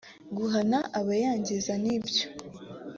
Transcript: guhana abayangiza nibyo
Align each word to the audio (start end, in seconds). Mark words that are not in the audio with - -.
guhana 0.37 0.79
abayangiza 0.99 1.73
nibyo 1.83 2.25